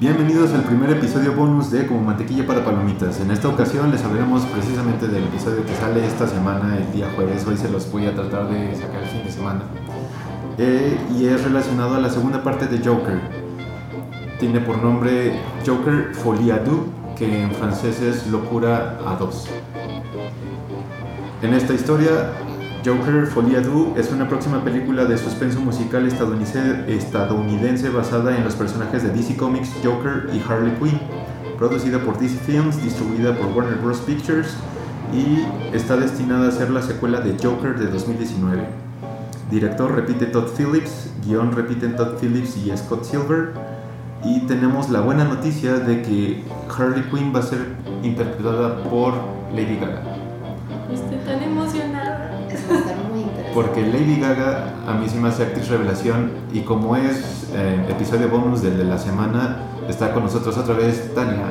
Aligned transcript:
Bienvenidos 0.00 0.52
al 0.52 0.62
primer 0.62 0.90
episodio 0.90 1.32
bonus 1.32 1.72
de 1.72 1.84
Como 1.84 2.02
Mantequilla 2.02 2.46
para 2.46 2.64
Palomitas. 2.64 3.18
En 3.18 3.32
esta 3.32 3.48
ocasión 3.48 3.90
les 3.90 4.04
hablaremos 4.04 4.42
precisamente 4.42 5.08
del 5.08 5.24
episodio 5.24 5.66
que 5.66 5.74
sale 5.74 6.06
esta 6.06 6.28
semana, 6.28 6.78
el 6.78 6.92
día 6.92 7.10
jueves. 7.16 7.44
Hoy 7.48 7.56
se 7.56 7.68
los 7.68 7.90
voy 7.90 8.06
a 8.06 8.14
tratar 8.14 8.48
de 8.48 8.76
sacar 8.76 9.02
el 9.02 9.08
fin 9.08 9.24
de 9.24 9.32
semana. 9.32 9.62
Eh, 10.56 10.96
y 11.18 11.24
es 11.26 11.42
relacionado 11.42 11.96
a 11.96 11.98
la 11.98 12.10
segunda 12.10 12.44
parte 12.44 12.68
de 12.68 12.78
Joker. 12.78 13.20
Tiene 14.38 14.60
por 14.60 14.80
nombre 14.80 15.32
Joker 15.66 16.14
Folie 16.14 16.52
à 16.52 16.58
deux, 16.58 16.86
que 17.16 17.42
en 17.42 17.50
francés 17.50 18.00
es 18.00 18.28
Locura 18.28 19.00
a 19.04 19.16
dos. 19.16 19.48
En 21.42 21.54
esta 21.54 21.74
historia, 21.74 22.34
Joker 22.84 23.26
Folie 23.26 23.56
à 23.56 23.60
deux 23.60 23.88
es 23.96 24.12
una 24.12 24.28
próxima 24.28 24.62
película 24.62 25.04
de 25.04 25.16
suspenso 25.16 25.60
musical 25.60 26.06
estadounidense, 26.06 26.84
estadounidense 26.88 27.90
basada 27.90 28.36
en 28.36 28.44
los 28.44 28.54
personajes 28.54 29.02
de 29.02 29.10
DC 29.10 29.36
Comics 29.36 29.70
Joker 29.82 30.30
y 30.32 30.40
Harley 30.48 30.72
Quinn, 30.78 31.00
producida 31.58 31.98
por 31.98 32.18
DC 32.18 32.36
Films, 32.46 32.80
distribuida 32.80 33.34
por 33.34 33.46
Warner 33.48 33.78
Bros. 33.78 33.98
Pictures 34.00 34.54
y 35.12 35.44
está 35.74 35.96
destinada 35.96 36.48
a 36.48 36.50
ser 36.52 36.70
la 36.70 36.82
secuela 36.82 37.20
de 37.20 37.36
Joker 37.42 37.76
de 37.78 37.88
2019. 37.88 38.62
Director 39.50 39.92
repite 39.94 40.26
Todd 40.26 40.48
Phillips, 40.56 41.10
guion 41.26 41.52
repiten 41.52 41.96
Todd 41.96 42.18
Phillips 42.20 42.56
y 42.58 42.76
Scott 42.76 43.04
Silver. 43.04 43.54
Y 44.24 44.40
tenemos 44.46 44.88
la 44.90 45.00
buena 45.00 45.24
noticia 45.24 45.78
de 45.78 46.02
que 46.02 46.44
Harley 46.76 47.02
Quinn 47.10 47.32
va 47.34 47.40
a 47.40 47.42
ser 47.42 47.60
interpretada 48.02 48.82
por 48.84 49.14
Lady 49.52 49.78
Gaga. 49.80 50.17
Porque 53.58 53.84
Lady 53.84 54.20
Gaga 54.20 54.72
a 54.86 54.94
mí 54.94 55.08
sí 55.08 55.18
me 55.18 55.30
hace 55.30 55.42
actriz 55.42 55.68
revelación 55.68 56.30
y 56.52 56.60
como 56.60 56.94
es 56.94 57.48
eh, 57.52 57.86
episodio 57.88 58.28
bonus 58.28 58.62
del 58.62 58.78
de 58.78 58.84
la 58.84 58.98
semana, 58.98 59.56
está 59.88 60.14
con 60.14 60.22
nosotros 60.22 60.56
otra 60.56 60.76
vez 60.76 61.12
Tania. 61.12 61.42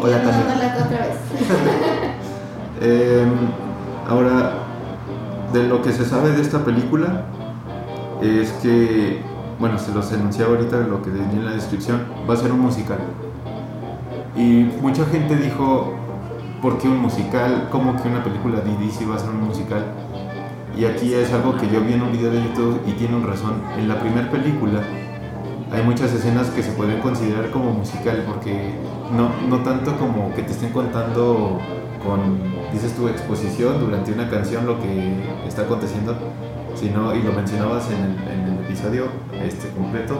Hola, 0.00 0.22
Tania. 0.22 0.84
otra 0.86 0.98
vez. 1.00 1.16
Eh, 2.80 3.26
ahora, 4.08 4.54
de 5.52 5.64
lo 5.64 5.82
que 5.82 5.92
se 5.92 6.06
sabe 6.06 6.30
de 6.30 6.40
esta 6.40 6.64
película 6.64 7.26
es 8.22 8.52
que, 8.62 9.22
bueno, 9.58 9.78
se 9.78 9.92
los 9.92 10.10
anunciaba 10.12 10.56
ahorita 10.56 10.78
lo 10.78 11.02
que 11.02 11.10
venía 11.10 11.40
en 11.40 11.44
la 11.44 11.52
descripción, 11.52 12.04
va 12.28 12.34
a 12.34 12.36
ser 12.38 12.52
un 12.52 12.60
musical. 12.60 12.98
Y 14.34 14.70
mucha 14.80 15.04
gente 15.06 15.36
dijo, 15.36 15.94
¿por 16.64 16.78
qué 16.78 16.88
un 16.88 16.96
musical? 16.96 17.68
¿Cómo 17.70 17.94
que 18.02 18.08
una 18.08 18.24
película 18.24 18.58
de 18.62 18.74
DC 18.78 19.04
va 19.04 19.16
a 19.16 19.18
ser 19.18 19.28
un 19.28 19.42
musical? 19.42 19.84
Y 20.74 20.86
aquí 20.86 21.12
es 21.12 21.30
algo 21.30 21.58
que 21.58 21.68
yo 21.68 21.82
vi 21.82 21.92
en 21.92 22.00
un 22.00 22.10
video 22.10 22.30
de 22.30 22.42
YouTube 22.42 22.80
y 22.86 22.92
tienen 22.92 23.22
razón. 23.22 23.62
En 23.76 23.86
la 23.86 24.00
primera 24.00 24.30
película 24.30 24.80
hay 25.70 25.82
muchas 25.82 26.14
escenas 26.14 26.48
que 26.48 26.62
se 26.62 26.72
pueden 26.72 27.02
considerar 27.02 27.50
como 27.50 27.70
musical 27.74 28.24
porque 28.26 28.72
no, 29.14 29.28
no 29.46 29.62
tanto 29.62 29.94
como 29.98 30.34
que 30.34 30.42
te 30.42 30.52
estén 30.52 30.70
contando 30.70 31.60
con, 32.02 32.38
dices 32.72 32.94
tu 32.96 33.08
exposición 33.08 33.78
durante 33.78 34.12
una 34.12 34.30
canción 34.30 34.64
lo 34.64 34.80
que 34.80 35.22
está 35.46 35.62
aconteciendo, 35.62 36.16
sino, 36.74 37.14
y 37.14 37.22
lo 37.22 37.34
mencionabas 37.34 37.90
en 37.90 37.98
el, 37.98 38.32
en 38.32 38.54
el 38.54 38.64
episodio 38.64 39.08
este, 39.34 39.68
completo, 39.68 40.16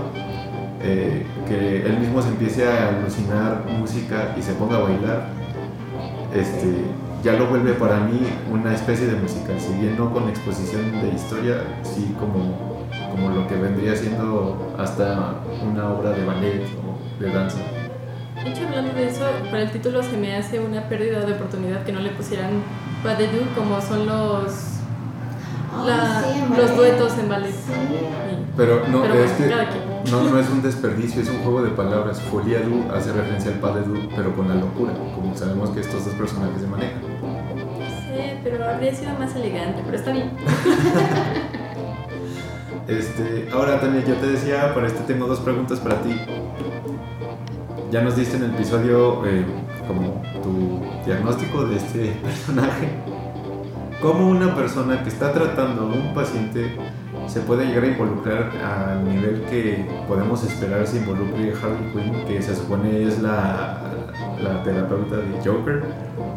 eh, 0.82 1.24
que 1.48 1.86
él 1.86 2.00
mismo 2.00 2.20
se 2.20 2.28
empiece 2.28 2.68
a 2.68 2.90
alucinar 2.90 3.64
música 3.80 4.34
y 4.38 4.42
se 4.42 4.52
ponga 4.52 4.76
a 4.76 4.80
bailar, 4.80 5.43
este, 6.34 6.84
ya 7.22 7.34
lo 7.34 7.46
vuelve 7.46 7.72
para 7.74 8.00
mí 8.00 8.20
una 8.50 8.74
especie 8.74 9.06
de 9.06 9.16
musical, 9.16 9.58
si 9.58 9.72
bien 9.74 9.96
no 9.96 10.12
con 10.12 10.28
exposición 10.28 11.00
de 11.00 11.08
historia, 11.08 11.62
sí 11.82 12.14
como, 12.18 12.86
como 13.10 13.30
lo 13.30 13.46
que 13.46 13.54
vendría 13.54 13.96
siendo 13.96 14.74
hasta 14.78 15.40
una 15.62 15.90
obra 15.90 16.10
de 16.10 16.24
ballet 16.24 16.64
o 16.82 17.22
de 17.22 17.32
danza. 17.32 17.58
De 18.42 18.50
hecho, 18.50 18.66
hablando 18.66 18.92
de 18.92 19.08
eso, 19.08 19.24
para 19.50 19.62
el 19.62 19.70
título 19.70 20.02
se 20.02 20.16
me 20.16 20.36
hace 20.36 20.60
una 20.60 20.88
pérdida 20.88 21.24
de 21.24 21.32
oportunidad 21.32 21.84
que 21.84 21.92
no 21.92 22.00
le 22.00 22.10
pusieran 22.10 22.50
pas 23.02 23.16
de 23.16 23.28
como 23.54 23.80
son 23.80 24.06
los, 24.06 24.52
sí, 24.52 26.44
los 26.56 26.76
duetos 26.76 27.16
en 27.18 27.28
ballet. 27.28 27.52
Sí. 27.52 28.33
Pero 28.56 28.86
no, 28.88 29.02
Pero 29.02 29.14
es 29.14 29.32
que 29.32 29.50
no, 30.10 30.22
no 30.22 30.38
es 30.38 30.48
un 30.48 30.62
desperdicio, 30.62 31.22
es 31.22 31.28
un 31.28 31.38
juego 31.38 31.62
de 31.62 31.70
palabras. 31.70 32.20
Folie 32.20 32.56
à 32.56 32.60
deux 32.60 32.88
hace 32.94 33.12
referencia 33.12 33.50
al 33.50 33.58
pas 33.58 33.74
de 33.74 33.82
deux, 33.82 34.06
pero 34.14 34.34
con 34.36 34.48
la 34.48 34.54
locura, 34.54 34.92
como 35.14 35.34
sabemos 35.34 35.70
que 35.70 35.80
estos 35.80 36.04
dos 36.04 36.14
personajes 36.14 36.60
se 36.60 36.68
manejan. 36.68 37.00
Sí, 37.00 38.38
pero 38.44 38.64
habría 38.64 38.94
sido 38.94 39.18
más 39.18 39.34
elegante, 39.34 39.82
pero 39.84 39.96
está 39.96 40.12
bien. 40.12 40.30
Este, 42.86 43.48
ahora 43.50 43.80
Tania, 43.80 44.04
yo 44.04 44.14
te 44.16 44.26
decía, 44.26 44.74
para 44.74 44.88
este 44.88 45.02
tengo 45.04 45.26
dos 45.26 45.40
preguntas 45.40 45.80
para 45.80 46.02
ti. 46.02 46.20
Ya 47.90 48.02
nos 48.02 48.14
diste 48.14 48.36
en 48.36 48.44
el 48.44 48.50
episodio 48.50 49.24
eh, 49.24 49.42
como 49.88 50.22
tu 50.42 50.82
diagnóstico 51.06 51.64
de 51.64 51.76
este 51.76 52.08
personaje. 52.22 52.90
¿Cómo 54.02 54.28
una 54.28 54.54
persona 54.54 55.02
que 55.02 55.08
está 55.08 55.32
tratando 55.32 55.82
a 55.82 55.86
un 55.86 56.12
paciente 56.12 56.76
se 57.26 57.40
puede 57.40 57.66
llegar 57.66 57.84
a 57.84 57.86
involucrar 57.88 58.50
al 58.62 59.04
nivel 59.04 59.42
que 59.50 59.86
podemos 60.06 60.42
esperar 60.44 60.86
se 60.86 60.98
involucre 60.98 61.52
Harley 61.52 61.92
Quinn, 61.92 62.24
que 62.26 62.42
se 62.42 62.54
supone 62.54 63.04
es 63.06 63.20
la, 63.20 63.80
la 64.42 64.62
terapeuta 64.62 65.16
de 65.16 65.32
Joker, 65.44 65.82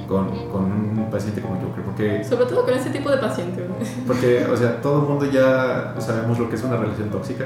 con, 0.07 0.27
con 0.49 0.63
un 0.63 1.07
paciente 1.11 1.41
como 1.41 1.55
Joker? 1.55 1.83
Porque 1.83 2.23
Sobre 2.23 2.45
todo 2.45 2.65
con 2.65 2.73
ese 2.73 2.89
tipo 2.89 3.09
de 3.09 3.17
paciente. 3.17 3.65
porque, 4.05 4.45
o 4.45 4.55
sea, 4.57 4.81
todo 4.81 5.01
el 5.01 5.07
mundo 5.09 5.25
ya 5.29 5.95
sabemos 5.99 6.39
lo 6.39 6.49
que 6.49 6.55
es 6.55 6.63
una 6.63 6.77
relación 6.77 7.09
tóxica. 7.09 7.45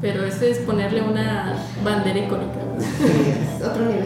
Pero 0.00 0.24
eso 0.24 0.44
es 0.46 0.58
ponerle 0.60 1.02
una 1.02 1.54
bandera 1.84 2.18
icónica. 2.20 2.54
Sí, 2.78 3.04
es 3.58 3.62
otro 3.62 3.84
nivel. 3.84 4.04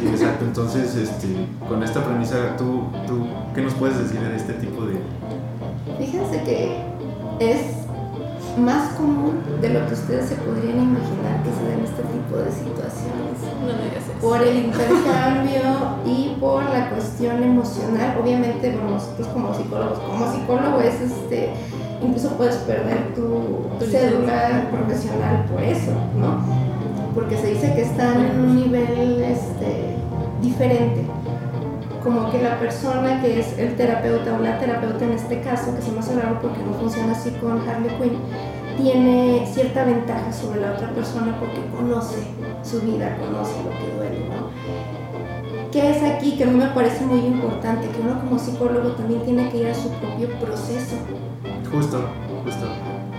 Sí, 0.00 0.06
exacto. 0.08 0.44
Entonces, 0.44 0.94
este, 0.94 1.48
con 1.68 1.82
esta 1.82 2.04
premisa, 2.04 2.56
¿tú, 2.56 2.84
¿tú 3.08 3.26
qué 3.52 3.62
nos 3.62 3.74
puedes 3.74 3.98
decir 3.98 4.20
de 4.20 4.36
este 4.36 4.52
tipo 4.54 4.84
de...? 4.84 4.94
Fíjense 5.98 6.42
que 6.42 6.76
es 7.40 7.84
más 8.58 8.92
común 8.94 9.40
de 9.60 9.70
lo 9.70 9.86
que 9.86 9.94
ustedes 9.94 10.26
se 10.26 10.36
podrían 10.36 10.78
imaginar 10.82 11.42
que 11.42 11.50
se 11.50 11.64
den 11.64 11.84
este 11.84 12.02
tipo 12.02 12.36
de 12.36 12.50
situaciones. 12.50 13.42
No 13.60 13.66
me 13.66 13.84
digas 13.84 14.04
eso. 14.04 14.20
Por 14.20 14.42
el 14.42 14.56
intercambio 14.56 15.98
y 16.06 16.36
por 16.40 16.62
la 16.64 16.90
cuestión 16.90 17.42
emocional. 17.42 18.16
Obviamente, 18.22 18.70
bueno, 18.72 18.90
nosotros 18.90 19.28
como 19.28 19.54
psicólogos, 19.54 19.98
como 19.98 20.32
psicólogo 20.32 20.80
es 20.80 21.00
este, 21.00 21.50
incluso 22.02 22.30
puedes 22.30 22.56
perder 22.56 23.14
tu 23.14 23.66
Tu 23.78 23.86
cédula 23.86 24.68
profesional 24.70 25.46
por 25.50 25.62
eso, 25.62 25.92
¿no? 26.18 26.44
Porque 27.14 27.36
se 27.36 27.48
dice 27.48 27.74
que 27.74 27.82
están 27.82 28.20
en 28.20 28.40
un 28.40 28.56
nivel 28.56 29.22
este, 29.22 29.96
diferente. 30.42 31.04
Como 32.04 32.30
que 32.30 32.42
la 32.42 32.58
persona 32.58 33.22
que 33.22 33.40
es 33.40 33.58
el 33.58 33.76
terapeuta 33.76 34.34
o 34.34 34.38
la 34.42 34.58
terapeuta 34.58 35.06
en 35.06 35.12
este 35.12 35.40
caso, 35.40 35.74
que 35.74 35.80
se 35.80 35.90
me 35.90 36.00
hace 36.00 36.14
raro 36.20 36.38
porque 36.42 36.62
no 36.62 36.74
funciona 36.74 37.12
así 37.12 37.30
con 37.40 37.66
Harley 37.66 37.90
Quinn, 37.96 38.18
tiene 38.76 39.46
cierta 39.50 39.84
ventaja 39.84 40.30
sobre 40.30 40.60
la 40.60 40.72
otra 40.72 40.90
persona 40.90 41.34
porque 41.40 41.64
conoce 41.74 42.16
su 42.62 42.82
vida, 42.82 43.16
conoce 43.16 43.54
lo 43.64 43.70
que 43.70 43.96
duele, 43.96 44.28
¿no? 44.28 44.50
¿Qué 45.72 45.90
es 45.90 46.02
aquí 46.02 46.36
que 46.36 46.44
a 46.44 46.46
mí 46.46 46.56
me 46.56 46.66
parece 46.66 47.06
muy 47.06 47.20
importante? 47.20 47.88
Que 47.88 48.00
uno 48.02 48.20
como 48.20 48.38
psicólogo 48.38 48.90
también 48.90 49.22
tiene 49.22 49.48
que 49.48 49.58
ir 49.62 49.68
a 49.68 49.74
su 49.74 49.88
propio 49.92 50.28
proceso 50.38 50.96
Justo, 51.72 52.06
justo. 52.44 52.66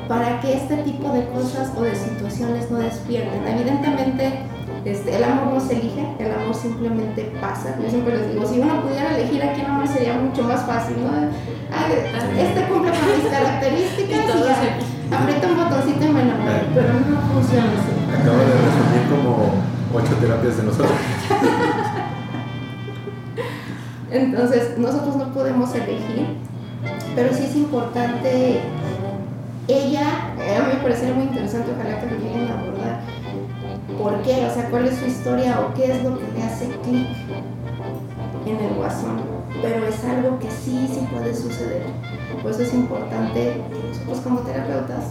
para 0.07 0.39
que 0.41 0.53
este 0.53 0.77
tipo 0.77 1.09
de 1.09 1.25
cosas 1.29 1.71
o 1.75 1.81
de 1.81 1.95
situaciones 1.95 2.69
no 2.69 2.77
despierten. 2.77 3.45
Evidentemente, 3.47 4.31
este, 4.85 5.15
el 5.15 5.23
amor 5.23 5.55
no 5.55 5.59
se 5.59 5.79
elige, 5.79 6.05
el 6.19 6.31
amor 6.31 6.53
simplemente 6.53 7.33
pasa. 7.41 7.75
Yo 7.81 7.89
siempre 7.89 8.15
les 8.17 8.31
digo, 8.31 8.45
si 8.45 8.59
uno 8.59 8.81
pudiera 8.81 9.17
elegir 9.17 9.41
a 9.43 9.53
quién 9.53 9.65
amar 9.65 9.87
sería 9.87 10.13
mucho 10.13 10.43
más 10.43 10.61
fácil, 10.61 10.97
¿no? 11.01 11.09
Ah, 11.73 11.87
este 12.37 12.67
cumple 12.67 12.91
con 12.91 13.17
mis 13.17 13.25
características 13.31 14.07
Y 14.07 14.11
ya, 15.09 15.17
aprieta 15.17 15.47
un 15.47 15.57
botoncito 15.57 16.05
y 16.05 16.09
me 16.09 16.21
enamoro, 16.21 16.51
pero 16.75 16.93
no 16.93 17.19
funciona 17.33 17.65
así. 17.65 17.93
Acabo 18.13 18.37
de 18.37 18.45
resumir 18.45 19.09
como 19.09 19.55
ocho 19.93 20.13
terapias 20.21 20.57
de 20.57 20.63
nosotros. 20.63 20.91
Entonces, 24.11 24.77
nosotros 24.77 25.15
no 25.15 25.33
podemos 25.33 25.73
elegir, 25.73 26.27
pero 27.15 27.33
sí 27.33 27.45
es 27.45 27.55
importante 27.55 28.61
ella, 29.67 30.35
a 30.37 30.61
mí 30.61 30.67
me 30.75 30.81
parece 30.81 31.11
muy 31.11 31.23
interesante, 31.23 31.71
ojalá 31.71 31.99
que 31.99 32.05
lo 32.05 32.17
lleguen 32.19 32.51
a 32.51 32.59
abordar. 32.59 32.84
¿Por 34.05 34.21
qué? 34.21 34.45
O 34.45 34.53
sea, 34.53 34.69
¿cuál 34.69 34.85
es 34.85 34.97
su 34.99 35.05
historia 35.07 35.59
o 35.61 35.73
qué 35.73 35.91
es 35.91 36.03
lo 36.03 36.15
que 36.19 36.25
le 36.35 36.43
hace 36.43 36.67
clic 36.83 37.07
en 38.45 38.57
el 38.59 38.73
guasón? 38.75 39.19
Pero 39.63 39.87
es 39.87 40.03
algo 40.03 40.37
que 40.37 40.51
sí, 40.51 40.87
sí 40.93 41.07
puede 41.11 41.33
suceder. 41.33 41.85
Por 42.43 42.51
eso 42.51 42.61
es 42.61 42.73
importante 42.75 43.63
nosotros 43.89 44.19
como 44.19 44.39
terapeutas 44.41 45.05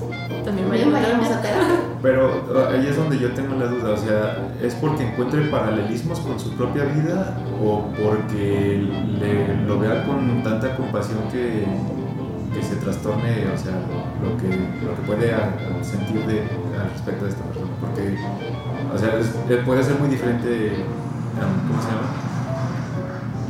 También 0.45 0.69
también 0.69 0.93
vayamos 0.93 1.29
a 1.29 1.43
terapia. 1.43 1.77
Pero 2.03 2.27
uh, 2.29 2.73
ahí 2.73 2.87
es 2.87 2.97
donde 2.97 3.19
yo 3.19 3.33
tengo 3.33 3.57
la 3.57 3.67
duda, 3.67 3.95
o 3.95 3.97
sea, 3.97 4.39
¿es 4.63 4.75
porque 4.77 5.09
encuentre 5.09 5.41
paralelismos 5.47 6.21
con 6.21 6.39
su 6.39 6.51
propia 6.53 6.85
vida 6.85 7.37
o 7.65 7.87
porque 8.01 8.87
le, 9.19 9.57
lo 9.67 9.81
vea 9.81 10.05
con 10.07 10.41
tanta 10.45 10.77
compasión 10.77 11.19
que, 11.33 11.65
que 12.55 12.63
se 12.63 12.77
trastorne, 12.77 13.47
o 13.53 13.59
sea, 13.59 13.73
lo 14.23 14.37
que, 14.37 14.57
lo 14.87 14.95
que 14.95 15.03
puede 15.05 15.35
a- 15.35 15.49
a 15.81 15.83
sentir 15.83 16.25
de, 16.27 16.43
al 16.79 16.91
respecto 16.93 17.25
de 17.25 17.31
esta 17.33 17.43
persona? 17.47 17.71
Porque, 17.81 18.17
o 18.95 18.99
sea, 18.99 19.19
es- 19.19 19.35
eh, 19.51 19.63
puede 19.65 19.83
ser 19.83 19.99
muy 19.99 20.09
diferente, 20.09 20.49
um, 21.37 21.69
¿cómo 21.69 21.83
se 21.83 21.89
llama? 21.89 22.09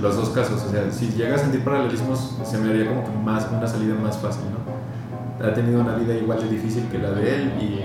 Los 0.00 0.16
dos 0.16 0.30
casos, 0.30 0.62
o 0.64 0.70
sea, 0.70 0.90
si 0.90 1.08
llega 1.10 1.36
a 1.36 1.38
sentir 1.38 1.64
paralelismos, 1.64 2.36
se 2.44 2.58
me 2.58 2.70
haría 2.70 2.88
como 2.88 3.04
que 3.04 3.10
más, 3.24 3.46
una 3.56 3.66
salida 3.66 3.94
más 3.94 4.18
fácil, 4.18 4.42
¿no? 4.50 5.46
Ha 5.46 5.52
tenido 5.54 5.80
una 5.80 5.94
vida 5.96 6.14
igual 6.14 6.40
de 6.40 6.48
difícil 6.48 6.84
que 6.90 6.98
la 6.98 7.10
de 7.10 7.34
él 7.34 7.52
y 7.60 7.80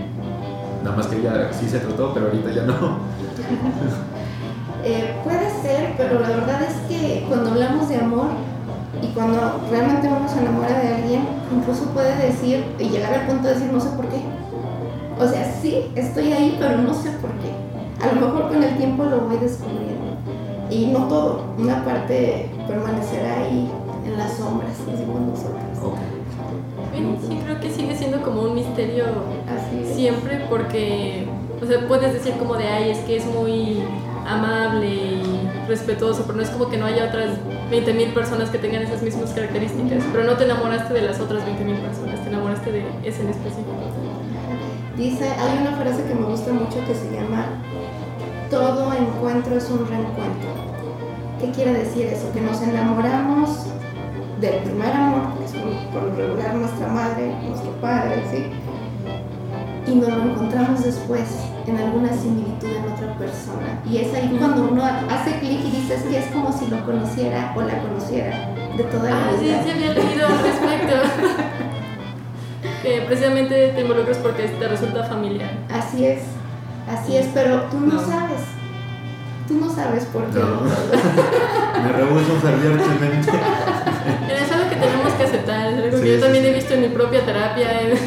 Nada 0.83 0.95
más 0.95 1.07
que 1.07 1.17
ella 1.17 1.50
sí 1.51 1.67
se 1.67 1.79
trató, 1.79 2.13
pero 2.13 2.27
ahorita 2.27 2.51
ya 2.51 2.63
no. 2.63 2.73
Eh, 4.81 5.13
puede 5.25 5.50
ser, 5.61 5.94
pero 5.97 6.21
la 6.21 6.29
verdad 6.29 6.61
es 6.63 6.75
que 6.88 7.25
cuando 7.27 7.51
hablamos 7.51 7.89
de 7.89 7.97
amor 7.97 8.27
y 9.01 9.07
cuando 9.07 9.59
realmente 9.69 10.07
uno 10.07 10.27
se 10.29 10.39
enamora 10.39 10.79
de 10.79 10.88
alguien, 10.95 11.27
incluso 11.53 11.83
puede 11.89 12.15
decir 12.15 12.63
y 12.79 12.85
llegar 12.85 13.13
al 13.13 13.27
punto 13.27 13.50
de 13.50 13.56
decir 13.56 13.73
no 13.73 13.79
sé 13.81 13.89
por 13.89 14.07
qué. 14.07 14.21
O 15.19 15.27
sea, 15.27 15.54
sí, 15.62 15.92
estoy 15.95 16.31
ahí, 16.31 16.56
pero 16.60 16.77
no 16.77 16.94
sé 16.94 17.12
por 17.12 17.31
qué. 17.31 17.51
A 18.01 18.13
lo 18.13 18.27
mejor 18.27 18.48
con 18.48 18.63
el 18.63 18.77
tiempo 18.77 19.04
lo 19.04 19.19
voy 19.21 19.38
descubriendo. 19.38 20.16
Y 20.69 20.86
no 20.88 21.07
todo, 21.07 21.44
una 21.57 21.83
parte 21.83 22.50
permanecerá 22.68 23.42
ahí 23.42 23.69
en 24.06 24.18
las 24.18 24.38
sombras, 24.38 24.77
decimos 24.89 25.19
nosotros. 25.21 25.60
Bueno, 26.92 27.18
sí, 27.27 27.39
creo 27.44 27.60
que 27.60 27.69
sigue 27.69 27.95
siendo 27.95 28.21
como 28.21 28.44
un 28.44 28.56
misterio 28.56 29.06
Así 29.50 29.94
siempre 29.94 30.45
porque, 30.50 31.27
o 31.62 31.66
sea, 31.66 31.88
puedes 31.88 32.13
decir 32.13 32.33
como 32.38 32.56
de, 32.56 32.68
ay, 32.68 32.92
es 32.92 33.00
que 33.00 33.18
es 33.18 33.25
muy 33.25 33.83
amable 34.27 34.88
y 34.88 35.50
respetuoso, 35.68 36.24
pero 36.24 36.38
no 36.38 36.44
es 36.44 36.50
como 36.50 36.69
que 36.69 36.77
no 36.77 36.86
haya 36.86 37.06
otras 37.06 37.31
20.000 37.71 38.13
personas 38.13 38.50
que 38.50 38.60
tengan 38.60 38.83
esas 38.83 39.01
mismas 39.01 39.31
características, 39.31 40.04
pero 40.12 40.24
no 40.24 40.38
te 40.38 40.45
enamoraste 40.45 40.94
de 40.94 41.01
las 41.01 41.19
otras 41.19 41.44
20.000 41.44 41.80
personas, 41.81 42.24
te 42.24 42.30
enamoraste 42.30 42.71
de 42.71 42.83
ese 43.04 43.21
en 43.24 43.30
específico. 43.30 43.74
Dice, 44.99 45.29
hay 45.29 45.59
una 45.61 45.77
frase 45.77 46.03
que 46.03 46.13
me 46.13 46.25
gusta 46.25 46.51
mucho 46.51 46.85
que 46.85 46.93
se 46.93 47.09
llama 47.09 47.45
todo 48.49 48.91
encuentro 48.93 49.55
es 49.55 49.69
un 49.69 49.87
reencuentro. 49.87 50.49
¿Qué 51.39 51.51
quiere 51.51 51.71
decir 51.71 52.07
eso? 52.07 52.29
Que 52.33 52.41
nos 52.41 52.61
enamoramos 52.61 53.67
del 54.41 54.55
primer 54.63 54.91
amor, 54.91 55.37
que 55.37 55.45
es 55.45 55.51
por, 55.93 56.03
lo 56.03 56.15
regular 56.15 56.55
nuestra 56.55 56.87
madre, 56.87 57.33
nuestro 57.47 57.71
padre, 57.79 58.21
¿sí? 58.29 58.45
Y 59.89 59.95
nos 59.95 60.09
lo 60.09 60.31
encontramos 60.31 60.83
después 60.83 61.29
en 61.65 61.77
alguna 61.77 62.11
similitud 62.11 62.67
en 62.67 62.91
otra 62.91 63.17
persona. 63.17 63.79
Y 63.89 63.99
es 63.99 64.13
ahí 64.13 64.35
cuando 64.37 64.67
uno 64.69 64.83
hace 64.83 65.39
clic 65.39 65.61
y 65.63 65.71
dices 65.71 66.03
que 66.03 66.17
es 66.17 66.25
como 66.27 66.51
si 66.51 66.67
lo 66.67 66.83
conociera 66.85 67.53
o 67.55 67.61
la 67.61 67.81
conociera 67.81 68.49
de 68.75 68.83
toda 68.83 69.09
la 69.11 69.15
Ah, 69.15 69.31
sí, 69.39 69.45
vida. 69.45 69.63
sí 69.63 69.69
había 69.71 69.93
leído 69.93 70.27
al 70.27 70.39
respecto. 70.39 70.95
que 72.81 73.01
precisamente 73.07 73.69
te 73.69 73.81
involucras 73.81 74.17
porque 74.17 74.43
te 74.43 74.67
resulta 74.67 75.03
familiar. 75.03 75.51
Así 75.71 76.05
es, 76.05 76.21
así 76.89 77.17
es, 77.17 77.27
pero 77.33 77.61
tú 77.71 77.79
no, 77.79 77.93
No. 77.95 78.01
sabes. 78.01 78.41
Tú 79.47 79.55
no 79.55 79.69
sabes 79.73 80.05
por 80.05 80.25
qué. 80.27 80.39
No. 80.39 80.61
Me 81.83 81.91
rehuso 81.91 82.35
fervientemente. 82.41 83.31
Pero 84.27 84.39
es 84.39 84.51
algo 84.51 84.69
que 84.69 84.75
tenemos 84.75 85.13
que 85.13 85.23
aceptar, 85.23 85.71
es 85.73 85.77
algo 85.83 85.97
Sí, 85.97 86.03
que 86.03 86.09
yo 86.09 86.15
sí, 86.17 86.21
también 86.21 86.43
sí. 86.43 86.49
he 86.49 86.53
visto 86.53 86.73
en 86.75 86.81
mi 86.81 86.87
propia 86.89 87.25
terapia. 87.25 87.81
en- 87.81 87.97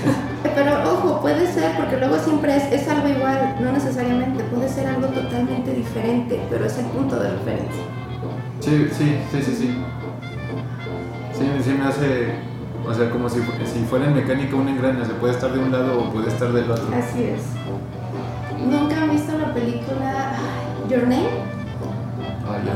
Pero 0.54 0.92
ojo, 0.92 1.20
puede 1.20 1.50
ser, 1.52 1.76
porque 1.76 1.96
luego 1.96 2.18
siempre 2.18 2.56
es, 2.56 2.64
es 2.72 2.88
algo 2.88 3.08
igual, 3.08 3.56
no 3.60 3.72
necesariamente, 3.72 4.44
puede 4.44 4.68
ser 4.68 4.86
algo 4.88 5.06
totalmente 5.08 5.72
diferente, 5.72 6.40
pero 6.50 6.66
es 6.66 6.76
el 6.78 6.84
punto 6.86 7.18
de 7.18 7.30
referencia. 7.30 7.82
Sí, 8.60 8.88
sí, 8.92 9.16
sí, 9.32 9.42
sí, 9.42 9.56
sí. 9.56 9.78
Sí, 11.32 11.44
sí 11.64 11.70
me 11.70 11.84
hace, 11.86 12.34
o 12.87 12.94
sea, 12.94 13.11
como 13.11 13.29
si, 13.29 13.40
si 13.64 13.84
fuera 13.84 14.06
en 14.06 14.14
mecánica 14.14 14.56
un 14.56 14.69
engrane, 14.69 15.05
se 15.05 15.12
puede 15.14 15.32
estar 15.34 15.52
de 15.52 15.58
un 15.58 15.70
lado 15.73 16.00
o 16.00 16.11
puede 16.11 16.29
estar 16.29 16.52
del 16.52 16.70
otro. 16.70 16.84
Así 16.96 17.25
es. 17.25 17.43
¿Nunca 18.67 19.02
han 19.02 19.11
visto 19.11 19.32
la 19.38 19.52
película 19.52 20.32
Your 20.88 21.02
Name? 21.02 21.29
Ah, 22.46 22.58
ya. 22.64 22.75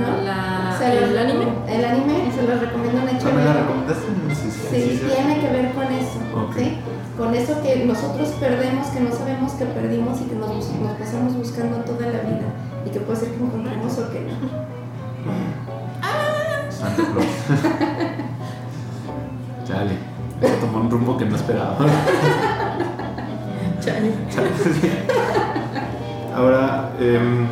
¿No? 0.00 0.24
La, 0.24 0.76
Se 0.78 0.98
el 1.04 1.10
los- 1.12 1.18
anime. 1.20 1.46
El 1.68 1.84
anime, 1.84 2.30
se 2.34 2.42
lo 2.42 2.58
recomiendo 2.60 3.00
en 3.02 3.16
Ah, 3.16 3.30
¿Me 3.36 3.44
la 3.44 3.52
recomendaste? 3.52 4.06
Sí, 4.34 4.50
sí, 4.50 4.50
Sí, 4.50 4.98
sí. 4.98 5.06
tiene 5.14 5.40
que 5.40 5.48
ver 5.52 5.72
con 5.72 5.84
eso, 5.84 6.18
Ok. 6.34 6.54
¿sí? 6.56 6.78
Con 7.18 7.34
eso 7.34 7.60
que 7.62 7.84
nosotros 7.84 8.28
perdemos, 8.40 8.86
que 8.88 9.00
no 9.00 9.12
sabemos 9.12 9.52
que 9.52 9.66
perdimos 9.66 10.20
y 10.22 10.24
que 10.24 10.36
nos, 10.36 10.48
nos 10.48 10.92
pasamos 10.98 11.34
buscando 11.36 11.78
toda 11.78 12.06
la 12.06 12.20
vida 12.20 12.48
y 12.86 12.90
que 12.90 13.00
puede 13.00 13.18
ser 13.20 13.28
que 13.32 13.44
encontremos 13.44 13.98
o 13.98 14.10
que 14.10 14.20
no. 14.20 14.30
Santa 16.70 17.02
un 20.90 20.98
rumbo 20.98 21.16
que 21.16 21.24
no 21.24 21.36
esperaba. 21.36 21.76
Chale. 23.80 24.12
Ahora, 26.34 26.90
em, 27.00 27.46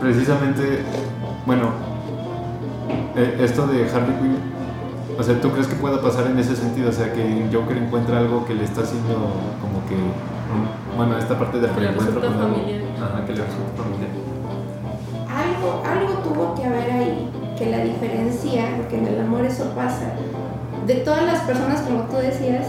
precisamente, 0.00 0.80
bueno, 1.46 1.70
eh, 3.16 3.38
esto 3.42 3.66
de 3.66 3.84
Harley 3.90 4.16
Quinn, 4.20 4.36
o 5.18 5.22
sea, 5.22 5.40
¿tú 5.40 5.50
crees 5.50 5.66
que 5.66 5.74
pueda 5.76 6.00
pasar 6.00 6.26
en 6.26 6.38
ese 6.38 6.56
sentido? 6.56 6.88
O 6.90 6.92
sea, 6.92 7.12
que 7.12 7.46
Joker 7.52 7.76
encuentra 7.76 8.18
algo 8.18 8.44
que 8.46 8.54
le 8.54 8.64
está 8.64 8.80
haciendo 8.82 9.14
como 9.60 9.84
que, 9.88 9.94
un- 9.94 10.96
bueno, 10.96 11.16
esta 11.18 11.38
parte 11.38 11.60
del 11.60 11.70
Que 11.70 11.80
le 11.80 11.86
reencuentro 11.88 12.20
con 12.20 12.32
algo-. 12.32 12.56
Ajá, 13.02 13.24
que 13.26 13.32
le 13.32 13.42
resulta 13.44 13.82
familiar. 13.82 14.10
Algo, 15.32 15.82
algo 15.86 16.12
tuvo 16.22 16.54
que 16.54 16.64
haber 16.64 16.90
ahí 16.90 17.30
que 17.58 17.70
la 17.70 17.78
diferencia, 17.84 18.74
porque 18.76 18.98
en 18.98 19.06
el 19.06 19.20
amor 19.20 19.44
eso 19.44 19.70
pasa, 19.76 20.12
de 20.86 20.94
todas 20.96 21.24
las 21.24 21.40
personas, 21.42 21.80
como 21.82 22.02
tú 22.04 22.16
decías, 22.16 22.66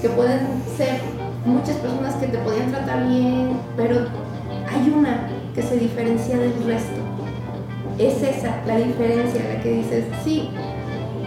que 0.00 0.08
pueden 0.08 0.40
ser 0.76 1.00
muchas 1.44 1.76
personas 1.76 2.14
que 2.14 2.28
te 2.28 2.38
podían 2.38 2.70
tratar 2.70 3.06
bien, 3.06 3.58
pero 3.76 4.06
hay 4.68 4.90
una 4.90 5.28
que 5.54 5.62
se 5.62 5.76
diferencia 5.76 6.38
del 6.38 6.54
resto. 6.64 7.00
Es 7.98 8.22
esa 8.22 8.62
la 8.66 8.78
diferencia, 8.78 9.42
la 9.54 9.62
que 9.62 9.72
dices, 9.72 10.04
sí, 10.24 10.50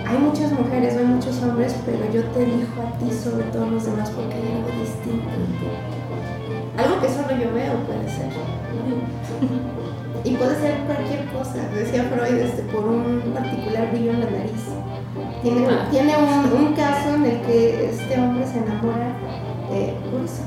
hay 0.06 0.18
muchas 0.18 0.52
mujeres 0.52 0.96
hay 0.98 1.06
muchos 1.06 1.42
hombres, 1.44 1.76
pero 1.86 2.00
yo 2.12 2.24
te 2.32 2.44
elijo 2.44 2.82
a 2.82 2.98
ti 2.98 3.12
sobre 3.12 3.44
todos 3.52 3.70
los 3.72 3.86
demás 3.86 4.10
porque 4.10 4.36
hay 4.36 4.56
algo 4.56 4.70
distinto 4.80 5.30
en 5.30 5.60
ti. 5.60 5.68
Algo 6.78 7.02
que 7.02 7.10
solo 7.10 7.32
yo 7.32 7.54
veo 7.54 7.74
puede 7.86 8.10
ser. 8.10 8.32
Y 10.24 10.36
puede 10.36 10.56
ser 10.60 10.78
cualquier 10.86 11.26
cosa, 11.28 11.70
decía 11.74 12.04
Freud, 12.04 12.40
este, 12.40 12.64
por 12.64 12.86
un 12.86 13.22
particular 13.34 13.92
brillo 13.92 14.12
en 14.12 14.20
la 14.20 14.30
nariz. 14.30 14.64
Tiene, 15.42 15.68
Ah. 15.70 15.88
tiene 15.92 16.14
un, 16.18 16.66
un 16.68 16.74
caso 16.74 17.16
en 17.16 17.26
el 17.26 17.42
que 17.42 17.90
este 17.90 18.20
hombre 18.20 18.46
se 18.46 18.58
enamora 18.60 19.14
eh, 19.72 19.96
por 20.12 20.22
eso, 20.22 20.44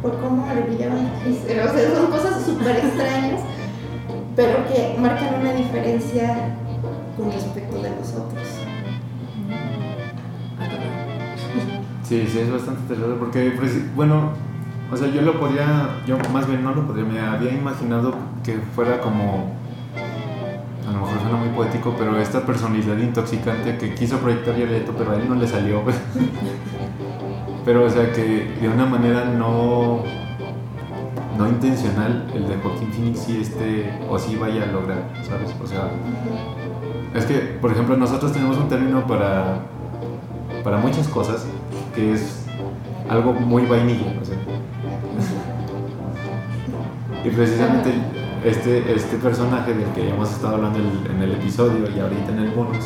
por 0.00 0.18
cómo 0.20 0.46
le 0.54 0.62
brillaba 0.62 0.94
la 0.94 1.02
nariz. 1.02 1.38
O 1.44 1.48
sea, 1.76 1.94
son 1.96 2.06
cosas 2.10 2.42
súper 2.44 2.76
extrañas, 2.76 3.40
pero 4.36 4.66
que 4.68 4.96
marcan 4.98 5.40
una 5.40 5.52
diferencia 5.52 6.54
con 7.16 7.30
respecto 7.30 7.76
de 7.82 7.90
los 7.90 8.08
otros. 8.14 8.48
Sí, 12.04 12.26
sí, 12.30 12.38
es 12.40 12.52
bastante 12.52 12.94
terror 12.94 13.16
porque, 13.18 13.56
preci- 13.58 13.86
bueno, 13.94 14.30
o 14.92 14.96
sea, 14.96 15.08
yo 15.08 15.22
lo 15.22 15.38
podría, 15.40 15.88
yo 16.06 16.18
más 16.32 16.46
bien 16.46 16.62
no 16.62 16.74
lo 16.74 16.86
podría, 16.86 17.04
me 17.04 17.20
había 17.20 17.52
imaginado 17.52 18.14
que 18.44 18.58
fuera 18.74 19.00
como, 19.00 19.52
suena 21.32 21.44
muy 21.44 21.54
poético, 21.54 21.94
pero 21.98 22.18
esta 22.20 22.44
personalidad 22.44 22.96
intoxicante 22.98 23.78
que 23.78 23.94
quiso 23.94 24.18
proyectar 24.18 24.56
Leto, 24.56 24.92
pero 24.96 25.12
a 25.12 25.16
él 25.16 25.28
no 25.28 25.34
le 25.34 25.46
salió. 25.46 25.82
pero, 27.64 27.84
o 27.84 27.90
sea, 27.90 28.12
que 28.12 28.54
de 28.60 28.68
una 28.68 28.86
manera 28.86 29.24
no, 29.24 30.02
no 31.38 31.48
intencional, 31.48 32.30
el 32.34 32.48
de 32.48 32.56
Joaquín 32.56 32.92
Phoenix 32.92 33.20
sí 33.20 33.38
este, 33.40 33.98
o 34.08 34.18
sí 34.18 34.36
vaya 34.36 34.64
a 34.64 34.66
lograr, 34.66 35.08
¿sabes? 35.26 35.54
O 35.62 35.66
sea, 35.66 35.88
es 37.14 37.24
que, 37.24 37.38
por 37.60 37.72
ejemplo, 37.72 37.96
nosotros 37.96 38.32
tenemos 38.32 38.58
un 38.58 38.68
término 38.68 39.06
para, 39.06 39.60
para 40.62 40.76
muchas 40.78 41.08
cosas 41.08 41.46
que 41.94 42.12
es 42.12 42.46
algo 43.08 43.32
muy 43.32 43.64
vainilla. 43.64 44.18
o 44.20 44.24
sea. 44.24 44.36
y 47.24 47.30
precisamente 47.30 47.92
este, 48.44 48.94
este 48.94 49.16
personaje 49.18 49.74
del 49.74 49.88
que 49.92 50.08
hemos 50.10 50.30
estado 50.30 50.56
hablando 50.56 50.78
en 50.78 50.86
el, 50.86 51.10
en 51.16 51.22
el 51.22 51.32
episodio 51.32 51.84
y 51.94 51.98
ahorita 52.00 52.32
en 52.32 52.38
el 52.40 52.50
bonus 52.50 52.84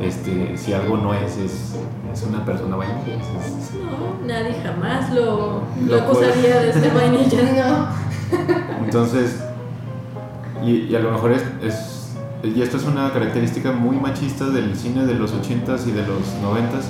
este, 0.00 0.56
si 0.56 0.72
algo 0.74 0.96
no 0.98 1.14
es, 1.14 1.36
es, 1.38 1.74
es 2.12 2.22
una 2.28 2.44
persona 2.44 2.76
vainilla. 2.76 3.14
es- 3.16 3.46
es- 3.46 3.70
No, 3.74 4.26
nadie 4.26 4.54
jamás 4.62 5.12
lo, 5.12 5.62
lo 5.86 5.96
Lo 5.96 6.02
acusaría 6.02 6.60
de 6.60 6.72
ser 6.72 6.92
vainilla. 6.94 7.90
No, 8.26 8.84
Entonces, 8.84 9.40
y, 10.64 10.72
y 10.90 10.96
a 10.96 11.00
lo 11.00 11.12
mejor 11.12 11.32
es, 11.32 11.42
es- 11.62 12.16
y 12.42 12.60
esto 12.60 12.76
es 12.76 12.84
una 12.84 13.12
característica 13.12 13.72
muy 13.72 13.96
machista 13.96 14.46
del 14.46 14.76
cine 14.76 15.06
de 15.06 15.14
los 15.14 15.32
80s 15.34 15.86
y 15.86 15.92
de 15.92 16.02
los 16.06 16.20
90s, 16.42 16.84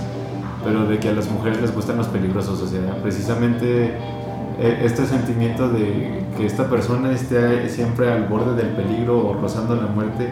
pero 0.65 0.87
de 0.87 0.99
que 0.99 1.09
a 1.11 1.13
las 1.13 1.31
mujeres 1.31 1.61
les 1.61 1.73
gustan 1.75 1.97
los 1.99 2.09
peligrosos, 2.09 2.61
o 2.61 2.67
sea, 2.67 2.97
precisamente 3.03 3.97
este 4.61 5.05
sentimiento 5.07 5.69
de 5.69 6.25
que 6.37 6.47
esta 6.47 6.69
persona 6.69 7.13
esté 7.13 7.69
siempre 7.69 8.11
al 8.11 8.25
borde 8.27 8.55
del 8.55 8.69
peligro 8.71 9.29
o 9.29 9.35
rozando 9.35 9.77
la 9.77 9.87
muerte, 9.87 10.31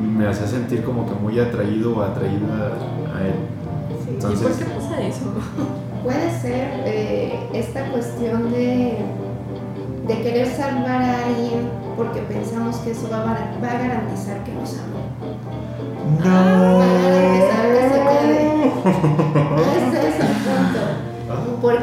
me 0.00 0.26
hace 0.26 0.46
sentir 0.46 0.82
como 0.84 1.06
que 1.06 1.14
muy 1.14 1.38
atraído 1.38 1.96
o 1.96 2.02
atraída 2.02 2.72
a 3.14 3.26
él. 3.26 3.34
sí. 4.04 4.10
¿Y 4.10 4.14
Entonces- 4.14 4.48
por 4.48 4.56
qué 4.58 4.64
pasa 4.74 5.00
eso? 5.00 5.24
Puede 6.02 6.30
ser 6.40 6.82
eh, 6.84 7.38
esta 7.54 7.86
cuestión 7.90 8.50
de, 8.50 8.98
de 10.08 10.22
querer 10.22 10.48
salvar 10.48 11.00
a 11.00 11.26
alguien 11.26 11.68
porque 11.96 12.20
pensamos 12.22 12.76
que 12.78 12.90
eso 12.90 13.08
va 13.12 13.18
a, 13.18 13.24
gar- 13.26 13.62
va 13.62 13.68
a 13.68 13.78
garantizar 13.78 14.42
que 14.42 14.52
nos 14.52 14.78
ame. 14.80 15.00
Va 16.26 16.40
a 16.40 16.44
garantizar 16.82 17.64
que 17.72 17.82
se 17.88 18.00
quede. 18.26 18.72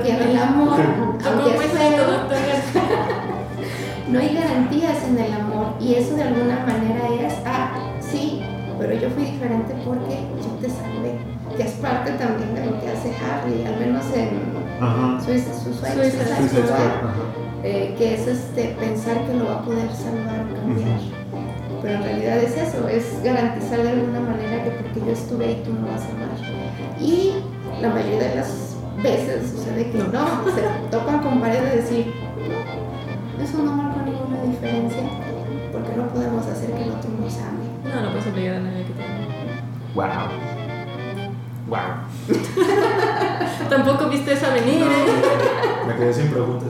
en 0.09 0.21
el 0.29 0.37
amor, 0.37 0.79
¿Cómo 1.23 1.41
aunque 1.41 1.65
es 1.65 1.73
no 4.09 4.19
hay 4.19 4.33
garantías 4.35 5.03
en 5.07 5.17
el 5.19 5.33
amor 5.33 5.73
y 5.79 5.93
eso 5.95 6.15
de 6.15 6.23
alguna 6.23 6.65
manera 6.65 7.07
es, 7.21 7.33
ah, 7.45 7.71
sí, 7.99 8.41
pero 8.79 8.93
yo 8.93 9.09
fui 9.09 9.25
diferente 9.25 9.75
porque 9.85 10.19
yo 10.41 10.49
te 10.61 10.69
salvé, 10.69 11.19
que 11.55 11.63
es 11.63 11.71
parte 11.73 12.11
también 12.13 12.55
de 12.55 12.65
lo 12.65 12.79
que 12.79 12.87
hace 12.89 13.13
Harry, 13.23 13.63
al 13.65 13.77
menos 13.79 14.05
en 14.15 14.29
Squad, 16.51 16.77
ajá. 16.77 17.23
eh, 17.63 17.95
que 17.97 18.13
es 18.15 18.27
este, 18.27 18.75
pensar 18.79 19.17
que 19.25 19.33
lo 19.33 19.45
va 19.45 19.55
a 19.55 19.61
poder 19.63 19.89
salvar 19.93 20.45
o 20.49 20.53
cambiar. 20.55 20.99
Pero 21.81 21.93
en 21.95 22.03
realidad 22.03 22.37
es 22.37 22.55
eso, 22.57 22.87
es 22.87 23.21
garantizar 23.23 23.81
de 23.81 23.89
alguna 23.89 24.19
manera 24.19 24.63
que 24.63 24.69
porque 24.71 24.99
yo 25.05 25.11
estuve 25.11 25.45
ahí 25.45 25.61
tú 25.65 25.73
no 25.73 25.87
vas 25.87 26.01
a 26.01 26.09
amar. 26.09 26.29
Y 26.99 27.33
la 27.81 27.89
mayoría 27.89 28.29
de 28.29 28.35
las 28.35 28.68
veces 29.01 29.51
sucede 29.51 29.91
que 29.91 29.97
no, 29.97 30.45
se 30.53 30.61
topan 30.91 31.19
con 31.19 31.39
pared 31.39 31.61
de 31.61 31.75
decir, 31.77 32.13
no, 32.37 33.43
eso 33.43 33.63
no 33.63 33.73
marca 33.73 34.01
ninguna 34.03 34.43
diferencia, 34.43 35.03
porque 35.71 35.95
no 35.95 36.07
podemos 36.07 36.45
hacer 36.45 36.71
que 36.71 36.83
el 36.83 36.91
otro 36.91 37.09
nos 37.19 37.37
ame. 37.37 37.69
No, 37.83 38.01
no 38.01 38.11
puedes 38.11 38.27
obligar 38.27 38.55
a 38.55 38.59
nadie 38.59 38.85
que 38.85 38.93
te 38.93 39.03
ame. 39.03 39.27
Wow. 39.95 40.05
Wow. 41.67 41.79
Tampoco 43.69 44.09
viste 44.09 44.33
esa 44.33 44.53
venir, 44.53 44.81
¿eh? 44.81 45.05
Me 45.87 45.95
quedé 45.95 46.13
sin 46.13 46.27
preguntas. 46.27 46.69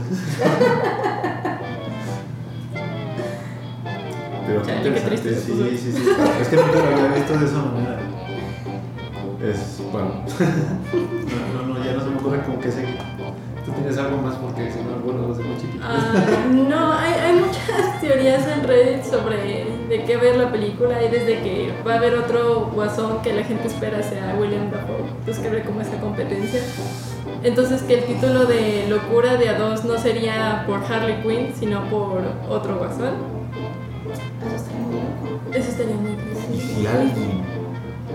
Pero 4.46 4.62
qué 4.64 4.68
Chale, 4.68 4.82
qué 4.82 4.88
interesante, 4.90 5.22
triste 5.22 5.42
sí, 5.42 5.78
sí, 5.78 5.92
sí. 5.92 6.10
Es 6.42 6.48
que 6.48 6.56
nunca 6.56 6.80
lo 6.80 6.86
había 6.86 7.16
visto 7.16 7.38
de 7.38 7.46
esa 7.46 7.58
manera. 7.58 8.09
Es, 9.42 9.82
bueno. 9.92 10.12
No, 11.56 11.64
no, 11.68 11.74
no, 11.74 11.86
ya 11.86 11.94
no 11.94 12.02
se 12.02 12.10
me 12.10 12.18
ocurre 12.18 12.42
como 12.42 12.60
que 12.60 12.72
seguir. 12.72 12.98
Tú 13.66 13.72
tienes 13.72 13.98
algo 13.98 14.18
más 14.18 14.36
porque 14.36 14.72
si 14.72 14.80
no, 14.82 14.96
algunos 14.96 15.28
los 15.28 15.38
de 15.38 15.44
muy 15.44 15.58
chiquitos. 15.58 15.88
Ah, 15.88 16.14
no, 16.52 16.94
hay, 16.94 17.14
hay 17.14 17.40
muchas 17.40 18.02
teorías 18.02 18.48
en 18.48 18.64
Reddit 18.64 19.04
sobre 19.04 19.66
de 19.88 20.04
qué 20.04 20.18
ver 20.18 20.36
la 20.38 20.52
película 20.52 21.02
y 21.02 21.10
desde 21.10 21.40
que 21.40 21.74
va 21.88 21.94
a 21.94 21.98
haber 21.98 22.16
otro 22.16 22.70
guasón 22.74 23.22
que 23.22 23.34
la 23.34 23.44
gente 23.44 23.68
espera 23.68 24.04
sea 24.04 24.36
William 24.40 24.72
Dafoe, 24.72 25.08
entonces 25.20 25.40
que 25.40 25.50
ve 25.50 25.64
como 25.64 25.82
esa 25.82 26.00
competencia. 26.00 26.62
Entonces 27.44 27.82
que 27.84 27.96
el 27.96 28.04
título 28.04 28.46
de 28.46 28.88
Locura 28.90 29.38
de 29.38 29.50
a 29.50 29.58
dos 29.58 29.86
no 29.86 29.98
sería 29.98 30.64
por 30.68 30.84
Harley 30.84 31.22
Quinn, 31.22 31.54
sino 31.58 31.84
por 31.90 32.22
otro 32.50 32.78
guasón. 32.78 33.14
Eso 34.12 34.54
estaría 34.56 34.76
muy 34.82 34.96
loco. 34.96 35.40
Eso 35.54 35.70
estaría 35.70 35.96
muy 35.96 36.12
Y 36.12 36.52
difícil. 36.52 37.39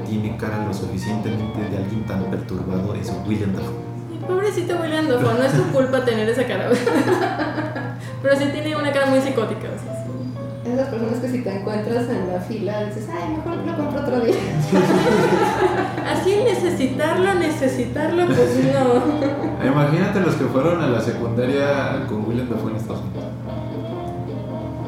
Tiene 0.04 0.37
cara 0.37 0.64
lo 0.66 0.73
suficientemente 0.73 1.61
de 1.70 1.76
alguien 1.76 2.04
tan 2.06 2.25
perturbado, 2.25 2.94
es 2.94 3.12
William 3.26 3.52
Dafoe. 3.52 3.94
Pobrecito 4.26 4.76
William 4.80 5.08
Dafoe, 5.08 5.34
no 5.34 5.42
es 5.42 5.52
su 5.52 5.64
culpa 5.73 6.04
tener 6.04 6.28
esa 6.28 6.46
cara. 6.46 6.70
Pero 8.23 8.37
sí 8.37 8.44
tiene 8.52 8.75
una 8.76 8.92
cara 8.92 9.06
muy 9.06 9.20
psicótica. 9.20 9.68
o 9.68 9.82
sea, 9.82 10.04
sí. 10.04 10.70
Esas 10.73 10.88
personas 10.88 11.18
que 11.18 11.28
si 11.28 11.42
te 11.42 11.54
encuentras 11.54 12.08
en 12.08 12.32
la 12.32 12.40
fila 12.40 12.84
dices, 12.84 13.06
ay, 13.12 13.37
mejor 13.37 13.56
lo 13.66 13.76
compro 13.76 14.00
otro 14.00 14.20
día. 14.20 14.34
Así 16.11 16.37
necesitarlo, 16.42 17.34
necesitarlo, 17.34 18.26
pues 18.26 18.58
no. 18.73 19.66
Imagínate 19.66 20.20
los 20.20 20.34
que 20.37 20.44
fueron 20.44 20.80
a 20.80 20.88
la 20.88 21.00
secundaria 21.00 22.06
con 22.08 22.26
William 22.26 22.49
Dafoe 22.49 22.70
en 22.70 22.76
Estados 22.76 23.02
Unidos. 23.02 23.25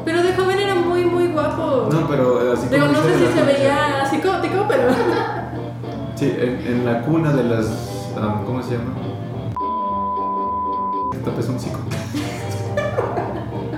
Pero 0.03 0.23
de 0.23 0.31
guapo. 1.41 1.89
No, 1.91 2.07
pero 2.07 2.53
así 2.53 2.67
Digo, 2.67 2.87
como 2.87 2.97
no 2.99 3.03
sé 3.07 3.17
si 3.19 3.33
se 3.33 3.43
veía 3.43 4.05
psicótico, 4.09 4.65
pero. 4.67 4.83
Sí, 6.15 6.35
en, 6.39 6.65
en 6.67 6.85
la 6.85 7.01
cuna 7.01 7.31
de 7.31 7.43
las. 7.43 7.65
um, 8.17 8.43
¿Cómo 8.45 8.61
se 8.63 8.71
llama? 8.77 8.93
Esta 11.13 11.39
es 11.39 11.49
un 11.49 11.59
psico. 11.59 11.79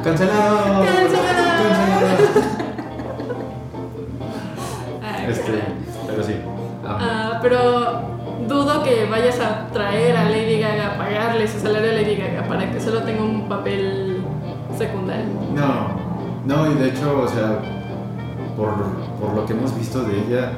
¡Cancelado! 0.03 0.85
¡Cancelado! 0.85 1.63
¡Cancelado! 1.63 2.59
Este, 5.27 5.61
pero 6.07 6.23
sí. 6.23 6.35
Ah, 6.87 7.39
pero 7.41 8.01
dudo 8.47 8.81
que 8.83 9.05
vayas 9.05 9.39
a 9.39 9.67
traer 9.67 10.15
a 10.15 10.23
Lady 10.29 10.59
Gaga, 10.59 10.97
pagarle 10.97 11.47
su 11.47 11.59
salario 11.59 11.91
a 11.91 11.93
Lady 11.93 12.15
Gaga 12.15 12.47
para 12.47 12.71
que 12.71 12.79
solo 12.79 13.03
tenga 13.03 13.21
un 13.23 13.47
papel 13.47 14.23
secundario. 14.77 15.25
no, 15.53 15.98
no, 16.49 16.71
y 16.71 16.75
de 16.75 16.89
hecho, 16.89 17.21
o 17.21 17.27
sea, 17.27 17.59
por, 18.57 18.69
por 19.21 19.35
lo 19.35 19.45
que 19.45 19.53
hemos 19.53 19.77
visto 19.77 20.03
de 20.03 20.19
ella, 20.19 20.51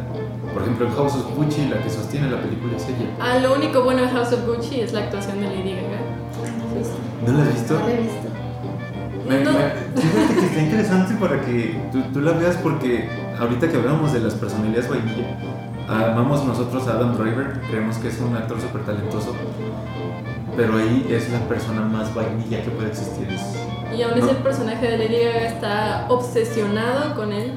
por 0.53 0.63
ejemplo, 0.63 0.87
en 0.87 0.93
House 0.93 1.15
of 1.15 1.35
Gucci, 1.35 1.67
la 1.67 1.81
que 1.83 1.89
sostiene 1.89 2.29
la 2.29 2.41
película 2.41 2.75
es 2.77 2.83
ella. 2.87 3.09
Ah, 3.19 3.37
lo 3.39 3.53
único 3.55 3.83
bueno 3.83 4.01
de 4.01 4.09
House 4.09 4.33
of 4.33 4.45
Gucci 4.47 4.81
es 4.81 4.93
la 4.93 5.01
actuación 5.01 5.39
de 5.39 5.47
Lady 5.47 5.75
Gaga. 5.75 6.01
¿No 7.27 7.33
la 7.37 7.43
has 7.43 7.53
visto? 7.53 7.73
No 7.75 7.79
lo 7.81 7.87
he 7.89 7.97
visto. 7.97 8.27
Me, 9.27 9.39
No. 9.43 9.51
me- 9.51 10.01
fíjate 10.01 10.33
que 10.39 10.45
está 10.47 10.61
interesante 10.61 11.13
para 11.15 11.41
que 11.41 11.79
tú, 11.91 12.01
tú 12.13 12.21
la 12.21 12.31
veas 12.33 12.55
porque 12.57 13.07
ahorita 13.39 13.69
que 13.69 13.77
hablamos 13.77 14.11
de 14.13 14.19
las 14.19 14.33
personalidades 14.33 14.89
vainilla, 14.89 15.37
amamos 15.91 16.45
nosotros 16.45 16.87
a 16.87 16.91
Adam 16.93 17.17
Driver, 17.17 17.59
creemos 17.69 17.97
que 17.97 18.07
es 18.07 18.19
un 18.19 18.35
actor 18.35 18.59
súper 18.61 18.81
talentoso, 18.83 19.35
pero 20.55 20.77
ahí 20.77 21.07
es 21.09 21.29
la 21.31 21.39
persona 21.47 21.81
más 21.81 22.13
vainilla 22.15 22.63
que 22.63 22.69
puede 22.71 22.89
existir. 22.89 23.27
es- 23.29 23.57
Y 23.97 24.01
aún 24.03 24.19
No. 24.19 24.29
el 24.29 24.37
personaje 24.37 24.87
de 24.87 24.97
Lady 24.97 25.23
Gaga 25.25 25.47
está 25.47 26.05
obsesionado 26.09 27.13
con 27.15 27.33
él. 27.33 27.51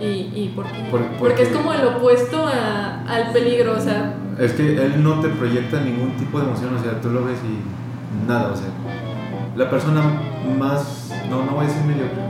¿Y, 0.00 0.30
y 0.34 0.52
por 0.56 0.66
qué? 0.66 0.78
Por- 0.90 1.00
Porque 1.00 1.16
porque- 1.18 1.42
es 1.42 1.48
como 1.50 1.72
el 1.72 1.86
opuesto 1.86 2.44
a- 2.46 3.02
al 3.08 3.32
peligro, 3.32 3.76
o 3.76 3.80
sea, 3.80 4.14
Es 4.38 4.52
que 4.52 4.62
él 4.84 5.02
no 5.02 5.20
te 5.20 5.28
proyecta 5.28 5.80
ningún 5.80 6.16
tipo 6.16 6.38
de 6.40 6.46
emoción, 6.46 6.74
o 6.76 6.82
sea, 6.82 7.00
tú 7.00 7.10
lo 7.10 7.24
ves 7.24 7.38
y 7.44 8.26
nada, 8.28 8.50
o 8.52 8.56
sea, 8.56 8.66
la 9.56 9.68
persona 9.70 10.02
más, 10.58 11.12
no, 11.30 11.44
no 11.44 11.52
voy 11.52 11.64
a 11.66 11.68
decir 11.68 11.82
mediocre, 11.84 12.22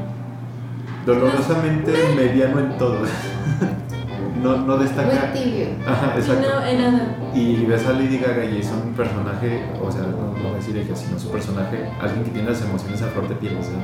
dolorosamente 1.07 1.93
mediano 2.17 2.59
en 2.59 2.77
todo. 2.79 2.99
no, 4.43 4.57
no 4.59 4.77
destaca. 4.79 5.31
Muy 5.33 5.41
tibio. 5.41 5.67
Ajá, 5.87 6.15
exacto. 6.17 6.47
no 6.49 6.65
en 6.67 6.79
nada. 6.79 7.17
Y 7.35 7.65
ves 7.65 7.87
a 7.87 7.93
Lady 7.93 8.19
Gaga 8.19 8.45
y 8.45 8.59
es 8.59 8.71
un 8.71 8.93
personaje, 8.93 9.65
o 9.81 9.91
sea, 9.91 10.03
no, 10.03 10.33
no 10.37 10.43
voy 10.43 10.53
a 10.53 10.57
decir 10.57 10.77
ella, 10.77 10.95
sino 10.97 11.19
su 11.19 11.31
personaje, 11.31 11.89
alguien 12.01 12.25
que 12.25 12.31
tiene 12.31 12.51
las 12.51 12.61
emociones 12.63 13.01
a 13.03 13.07
flor 13.09 13.29
de 13.29 13.35
piel, 13.37 13.57
o 13.59 13.63
sea, 13.63 13.79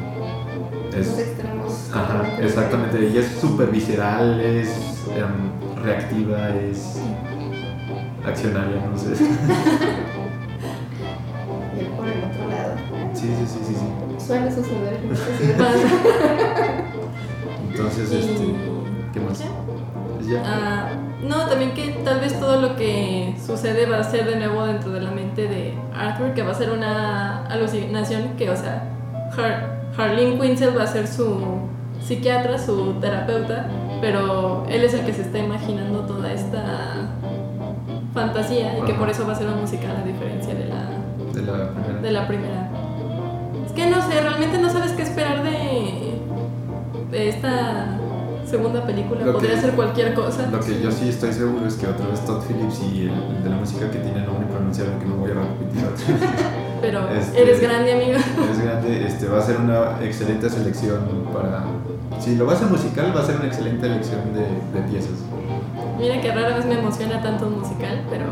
Los 0.98 1.06
es... 1.06 1.18
extremos. 1.18 1.90
Ajá, 1.94 2.22
exactamente, 2.40 2.98
ella 3.06 3.20
es 3.20 3.28
súper 3.40 3.70
visceral, 3.70 4.40
es 4.40 4.68
em, 5.16 5.50
reactiva, 5.82 6.50
es 6.50 7.00
accionaria, 8.26 8.82
no 8.90 8.98
sé. 8.98 9.12
Y 11.76 11.80
él 11.80 11.86
por 11.96 12.06
el 12.08 12.24
otro 12.24 12.48
lado. 12.48 12.74
Sí, 13.14 13.28
sí, 13.38 13.46
sí, 13.46 13.58
sí, 13.66 13.74
sí. 13.74 13.86
Suele 14.26 14.50
suceder. 14.50 14.96
que. 14.98 15.08
Entonces, 17.70 18.06
este, 18.12 18.46
ya. 20.30 20.42
Ah, 20.44 20.88
no, 21.22 21.46
también 21.46 21.72
que 21.72 22.00
tal 22.04 22.20
vez 22.20 22.38
todo 22.38 22.60
lo 22.60 22.76
que 22.76 23.34
sucede 23.44 23.86
va 23.86 23.98
a 23.98 24.04
ser 24.04 24.26
de 24.26 24.36
nuevo 24.36 24.64
dentro 24.66 24.90
de 24.92 25.00
la 25.00 25.10
mente 25.10 25.48
de 25.48 25.74
Arthur, 25.94 26.32
que 26.34 26.42
va 26.42 26.52
a 26.52 26.54
ser 26.54 26.70
una 26.70 27.46
alucinación 27.46 28.36
que, 28.36 28.50
o 28.50 28.56
sea, 28.56 28.84
Har 29.36 29.78
Harleen 29.96 30.38
Quinzel 30.38 30.76
va 30.76 30.84
a 30.84 30.86
ser 30.86 31.08
su 31.08 31.36
psiquiatra, 32.00 32.58
su 32.58 32.94
terapeuta, 33.00 33.66
pero 34.00 34.64
él 34.68 34.84
es 34.84 34.94
el 34.94 35.04
que 35.04 35.12
se 35.12 35.22
está 35.22 35.38
imaginando 35.38 36.00
toda 36.02 36.32
esta 36.32 37.08
fantasía 38.14 38.78
y 38.78 38.82
que 38.82 38.94
por 38.94 39.10
eso 39.10 39.26
va 39.26 39.32
a 39.32 39.36
ser 39.36 39.48
un 39.48 39.60
musical 39.60 39.96
a 39.96 40.04
diferencia 40.04 40.54
de 40.54 40.66
la, 40.66 40.88
De 41.32 41.42
la 41.42 41.72
primera. 41.74 42.00
de 42.00 42.10
la 42.12 42.28
primera. 42.28 42.70
Es 43.66 43.72
que 43.72 43.86
no 43.90 44.00
sé, 44.08 44.20
realmente 44.20 44.58
no 44.58 44.70
sabes 44.70 44.92
qué 44.92 45.02
esperar 45.02 45.42
de, 45.42 46.20
de 47.10 47.28
esta 47.28 47.97
segunda 48.48 48.84
película, 48.86 49.24
Lo 49.24 49.32
podría 49.34 49.54
que- 49.54 49.60
ser 49.60 49.72
cualquier 49.72 50.14
cosa. 50.14 50.48
Lo 50.50 50.60
que 50.60 50.80
yo 50.80 50.90
sí 50.90 51.08
estoy 51.08 51.32
seguro 51.32 51.66
es 51.66 51.74
que 51.74 51.86
otra 51.86 52.06
vez 52.06 52.20
Todd 52.24 52.42
Phillips 52.46 52.80
y 52.92 53.02
el, 53.02 53.10
el 53.36 53.42
de 53.44 53.50
la 53.50 53.56
música 53.56 53.90
que 53.90 53.98
tiene 53.98 54.20
nombre 54.22 54.44
impronunciable 54.46 54.94
que 54.98 55.04
no 55.06 55.16
voy 55.16 55.30
a 55.30 55.34
repetir 55.34 55.84
otra 55.84 56.28
vez. 56.28 56.44
Pero 56.80 57.08
Este- 57.10 57.42
eres 57.42 57.60
grande, 57.60 57.92
amigo. 57.92 58.18
es 58.52 58.62
grande, 58.62 59.06
este, 59.06 59.26
va 59.28 59.38
a 59.38 59.42
ser 59.42 59.56
una 59.58 59.98
excelente 60.02 60.48
selección 60.48 61.00
para... 61.32 61.64
Si 62.20 62.36
lo 62.36 62.46
va 62.46 62.52
a 62.52 62.56
hacer 62.56 62.68
musical, 62.68 63.12
va 63.16 63.20
a 63.20 63.24
ser 63.26 63.36
una 63.36 63.46
excelente 63.46 63.86
elección 63.86 64.20
de, 64.32 64.40
de 64.78 64.86
piezas. 64.88 65.10
Mira 65.98 66.20
que 66.20 66.32
rara 66.32 66.56
vez 66.56 66.66
me 66.66 66.78
emociona 66.78 67.20
tanto 67.20 67.46
un 67.48 67.58
musical, 67.60 68.02
pero 68.08 68.26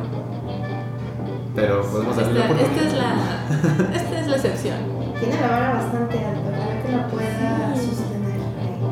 Pero 1.55 1.83
podemos 1.83 2.17
darle 2.17 2.39
la 2.39 2.47
esta, 2.51 2.63
esta 2.63 2.83
es 2.87 2.95
la 2.95 3.97
esta 3.97 4.21
es 4.21 4.27
la 4.29 4.37
excepción. 4.37 4.77
Tiene 5.19 5.41
la 5.41 5.49
vara 5.49 5.73
bastante 5.75 6.19
alta, 6.19 6.41
ojalá 6.51 6.83
que 6.83 6.93
la 6.93 7.09
pueda 7.09 7.75
Sí. 7.77 7.91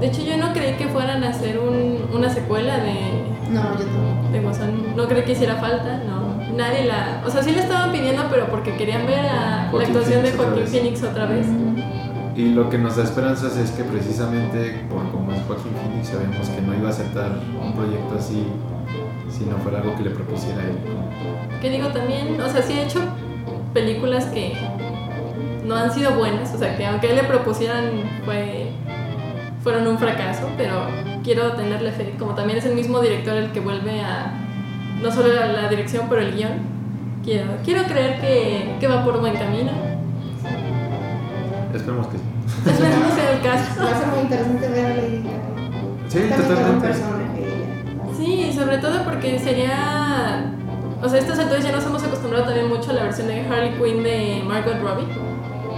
De 0.04 0.11
hecho, 0.11 0.23
yo 0.23 0.37
no 0.37 0.52
creí 0.52 0.75
que 0.75 0.87
fueran 0.88 1.25
a 1.25 1.30
hacer 1.30 1.58
un- 1.58 1.96
una 2.14 2.28
secuela 2.28 2.76
de, 2.76 2.92
No, 3.50 3.62
yo 3.78 3.87
tampoco. 3.87 4.32
de 4.32 4.40
Guasón. 4.40 4.94
No 4.94 5.08
creí 5.08 5.23
que 5.25 5.32
hiciera 5.32 5.54
falta, 5.56 6.02
no. 6.06 6.34
Nadie 6.54 6.84
la. 6.84 7.23
O 7.26 7.30
sea, 7.30 7.42
sí 7.42 7.52
la 7.52 7.62
estaban 7.62 7.90
pidiendo, 7.90 8.25
pero 8.30 8.49
porque 8.49 8.75
querían 8.76 9.06
ver 9.06 9.20
a 9.20 9.70
la 9.73 9.80
actuación 9.80 10.23
de 10.23 10.28
Phoenix 10.30 10.34
otra 10.34 10.44
Joaquín. 10.46 10.66
Phoenix 10.66 11.02
otra 11.04 11.25
vez. 11.26 11.46
Y 12.37 12.50
lo 12.50 12.68
que 12.68 12.76
nos 12.76 12.96
da 12.96 13.04
esperanzas 13.04 13.56
es 13.56 13.70
que 13.70 13.82
precisamente 13.82 14.84
por 14.90 15.11
como 15.11 15.32
es 15.32 15.40
Joaquín 15.46 15.73
Phoenix 15.82 16.08
sabemos 16.08 16.49
que 16.50 16.61
no 16.61 16.75
iba 16.75 16.88
a 16.88 16.90
aceptar 16.90 17.38
un 17.64 17.73
proyecto 17.73 18.16
así 18.18 18.44
si 19.30 19.44
no 19.46 19.56
fuera 19.56 19.78
algo 19.78 19.96
que 19.96 20.02
le 20.02 20.11
propusiera 20.11 20.58
a 20.61 20.64
él. 20.64 20.76
Que 21.62 21.70
digo 21.70 21.88
también, 21.88 22.38
o 22.42 22.49
sea, 22.50 22.61
sí 22.61 22.75
he 22.75 22.82
hecho 22.84 23.00
películas 23.73 24.26
que 24.26 24.52
no 25.64 25.75
han 25.76 25.90
sido 25.90 26.11
buenas, 26.12 26.52
o 26.54 26.58
sea, 26.58 26.76
que 26.76 26.84
aunque 26.84 27.06
a 27.06 27.11
él 27.11 27.16
le 27.16 27.23
propusieran 27.25 27.84
fue, 28.26 28.70
fueron 29.64 29.87
un 29.88 29.99
fracaso, 29.99 30.47
pero 30.59 30.87
quiero 31.25 31.52
tenerle 31.54 31.90
fe, 31.90 32.14
como 32.18 32.35
también 32.35 32.59
es 32.59 32.66
el 32.66 32.75
mismo 32.75 33.00
director 33.00 33.35
el 33.35 33.50
que 33.50 33.61
vuelve 33.61 33.99
a, 34.00 34.35
no 35.02 35.11
solo 35.11 35.33
la, 35.33 35.47
la 35.47 35.68
dirección, 35.68 36.06
pero 36.09 36.21
el 36.21 36.37
guion, 36.37 36.52
quiero, 37.25 37.47
quiero 37.64 37.83
creer 37.85 38.21
que, 38.21 38.76
que 38.78 38.87
va 38.87 39.02
por 39.02 39.18
buen 39.21 39.35
camino. 39.35 39.73
Esperemos 41.75 42.06
que 42.09 42.18
sí. 42.18 42.25
Esperemos 42.71 43.14
sea 43.14 43.30
el 43.33 43.38
Va 43.47 43.52
a 43.52 43.56
caso. 43.56 43.99
ser 43.99 44.06
muy 44.09 44.21
interesante 44.21 44.68
ver 44.68 44.85
a 44.87 44.88
Lady 44.97 45.23
Gaga. 45.25 46.09
Sí, 46.09 46.21
totalmente. 46.37 46.88
Sí, 48.16 48.52
sobre 48.54 48.78
todo 48.78 49.02
porque 49.04 49.38
sería... 49.38 50.52
O 51.02 51.09
sea, 51.09 51.18
a 51.18 51.23
estas 51.23 51.38
alturas 51.38 51.64
ya 51.64 51.73
nos 51.73 51.85
hemos 51.85 52.02
acostumbrado 52.04 52.44
también 52.44 52.68
mucho 52.68 52.90
a 52.90 52.94
la 52.94 53.02
versión 53.04 53.26
de 53.26 53.40
Harley 53.47 53.73
Quinn 53.73 54.02
de 54.04 54.42
Margot 54.47 54.78
Robbie. 54.80 55.06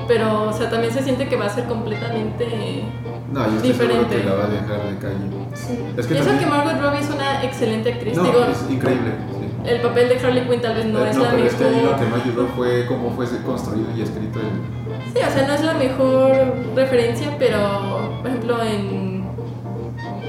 Pero, 0.08 0.44
o 0.48 0.52
sea, 0.52 0.70
también 0.70 0.92
se 0.92 1.02
siente 1.02 1.28
que 1.28 1.36
va 1.36 1.46
a 1.46 1.50
ser 1.50 1.64
completamente... 1.64 2.84
No, 3.32 3.44
yo 3.50 3.56
estoy 3.56 3.72
seguro 3.72 3.94
Diferente. 4.04 4.16
que 4.18 4.24
la 4.24 4.34
va 4.34 4.44
a 4.44 4.48
dejar 4.48 4.82
de 4.88 4.98
calle. 4.98 5.16
Sí. 5.54 5.78
Es 5.96 6.06
que 6.06 6.14
Y 6.14 6.16
eso 6.18 6.26
también- 6.28 6.48
que 6.48 6.56
Margot 6.56 6.80
Robbie 6.80 7.00
es 7.00 7.10
una 7.10 7.42
excelente 7.42 7.92
actriz. 7.92 8.16
No, 8.16 8.22
Digo, 8.24 8.38
es 8.50 8.70
increíble. 8.70 9.10
sí. 9.40 9.68
el 9.70 9.80
papel 9.80 10.08
de 10.08 10.18
Harley 10.24 10.48
Quinn 10.48 10.60
tal 10.60 10.74
vez 10.76 10.86
no 10.86 11.04
Eh, 11.04 11.10
es 11.10 11.16
la 11.16 11.30
pero 11.30 11.44
es 11.44 11.54
que 11.54 11.64
ahí 11.64 11.70
lo 11.74 11.82
mejor... 11.82 11.96
que 11.98 12.06
me 12.06 12.22
ayudó 12.22 12.46
fue 12.54 12.86
cómo 12.86 13.10
fue 13.16 13.26
construido 13.44 13.88
y 13.96 14.02
escrito 14.02 14.38
el... 14.38 15.12
Sí, 15.12 15.18
o 15.26 15.30
sea, 15.32 15.46
no 15.48 15.54
es 15.54 15.64
la 15.64 15.74
mejor 15.74 16.30
referencia, 16.76 17.34
pero, 17.38 18.18
por 18.20 18.30
ejemplo, 18.30 18.62
en 18.62 19.24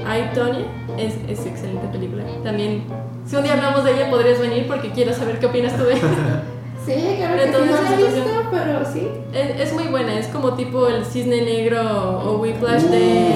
I, 0.04 0.34
Tonya 0.34 0.64
es, 0.96 1.14
es 1.28 1.46
excelente 1.46 1.86
película. 1.92 2.24
También, 2.42 2.82
si 3.26 3.36
un 3.36 3.42
día 3.44 3.52
hablamos 3.52 3.84
de 3.84 3.92
ella, 3.94 4.10
podrías 4.10 4.40
venir 4.40 4.66
porque 4.66 4.90
quiero 4.90 5.12
saber 5.12 5.38
qué 5.38 5.46
opinas 5.46 5.76
tú 5.76 5.84
de 5.84 5.92
ella. 5.94 6.02
Sí, 6.88 7.16
claro 7.18 7.36
De 7.36 7.50
que 7.50 7.52
sí, 7.52 7.58
no 7.66 7.82
la 7.82 7.92
he 7.92 7.96
visto, 7.96 8.30
pero 8.50 8.84
sí. 8.90 9.08
Es, 9.34 9.60
es 9.60 9.72
muy 9.74 9.88
buena, 9.88 10.18
es 10.18 10.28
como 10.28 10.54
tipo 10.54 10.88
el 10.88 11.04
cisne 11.04 11.42
negro 11.42 11.82
o 12.24 12.38
Whiplash 12.38 12.84
de 12.84 13.34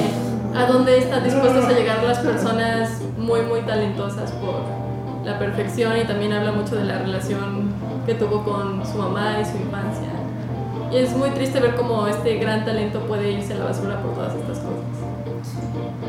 a 0.57 0.67
dónde 0.67 0.99
están 0.99 1.23
dispuestas 1.23 1.67
a 1.67 1.73
llegar 1.73 2.03
las 2.03 2.19
personas 2.21 3.03
muy, 3.19 3.43
muy 3.43 3.61
talentosas 3.61 4.33
por 4.33 4.63
la 5.25 5.39
perfección 5.39 5.99
y 5.99 6.05
también 6.05 6.33
habla 6.33 6.53
mucho 6.53 6.77
de 6.77 6.85
la 6.85 6.99
relación 6.99 7.73
que 8.07 8.15
tuvo 8.15 8.43
con 8.43 8.85
su 8.87 8.97
mamá 8.97 9.37
y 9.41 9.45
su 9.45 9.57
infancia. 9.59 10.09
Y 10.91 10.97
es 10.97 11.15
muy 11.15 11.31
triste 11.31 11.61
ver 11.61 11.75
cómo 11.75 12.07
este 12.07 12.37
gran 12.37 12.65
talento 12.65 13.01
puede 13.01 13.33
irse 13.33 13.53
a 13.55 13.59
la 13.59 13.65
basura 13.67 14.01
por 14.03 14.15
todas 14.15 14.35
estas 14.35 14.59
cosas. 14.59 15.03